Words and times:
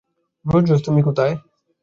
রোজ, 0.45 0.63
Rose, 0.71 0.81
তুমি 0.85 1.01
কোথায়? 1.03 1.33